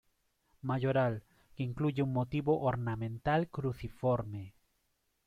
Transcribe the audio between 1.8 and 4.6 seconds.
un motivo ornamental cruciforme.